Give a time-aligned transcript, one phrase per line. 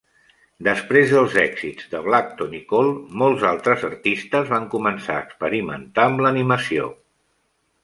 [0.67, 2.89] Després dels èxits de Blackton i Cohl,
[3.23, 6.91] molts altres artistes van començar a experimentar amb l'animació.